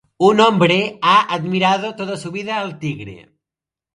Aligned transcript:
Un 0.27 0.39
hombre 0.39 0.97
ha 1.03 1.31
admirado 1.31 1.95
toda 1.95 2.17
su 2.17 2.31
vida 2.31 2.59
al 2.59 2.79
tigre. 2.79 3.31